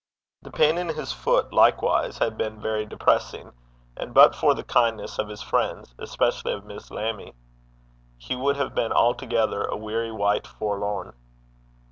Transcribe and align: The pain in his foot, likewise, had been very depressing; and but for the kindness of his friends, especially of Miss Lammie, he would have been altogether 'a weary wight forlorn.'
The 0.41 0.49
pain 0.49 0.79
in 0.79 0.87
his 0.87 1.13
foot, 1.13 1.53
likewise, 1.53 2.17
had 2.17 2.35
been 2.35 2.59
very 2.59 2.87
depressing; 2.87 3.51
and 3.95 4.15
but 4.15 4.33
for 4.35 4.55
the 4.55 4.63
kindness 4.63 5.19
of 5.19 5.27
his 5.29 5.43
friends, 5.43 5.93
especially 5.99 6.53
of 6.53 6.65
Miss 6.65 6.89
Lammie, 6.89 7.35
he 8.17 8.35
would 8.35 8.55
have 8.55 8.73
been 8.73 8.91
altogether 8.91 9.61
'a 9.63 9.77
weary 9.77 10.11
wight 10.11 10.47
forlorn.' 10.47 11.13